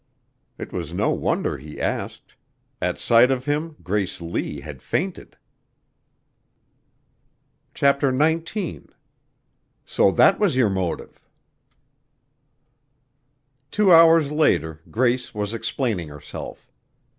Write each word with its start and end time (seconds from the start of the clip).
It 0.57 0.73
was 0.73 0.95
no 0.95 1.11
wonder 1.11 1.59
he 1.59 1.79
asked. 1.79 2.33
At 2.81 2.97
sight 2.97 3.29
of 3.29 3.45
him 3.45 3.75
Grace 3.83 4.19
Lee 4.19 4.61
had 4.61 4.81
fainted. 4.81 5.37
CHAPTER 7.75 8.09
XIX 8.11 8.95
"So 9.85 10.09
that 10.11 10.39
was 10.39 10.57
your 10.57 10.71
motive" 10.71 11.21
Two 13.69 13.93
hours 13.93 14.31
later 14.31 14.81
Grace 14.89 15.35
was 15.35 15.53
explaining 15.53 16.07
herself. 16.07 16.71